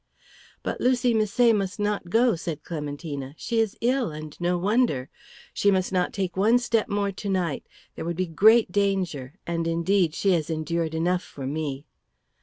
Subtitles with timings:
[0.63, 3.35] "But Lucy Misset must not go," said Clementina.
[3.37, 5.11] "She is ill, and no wonder.
[5.53, 7.67] She must not take one step more to night.
[7.93, 11.85] There would be great danger, and indeed she has endured enough for me."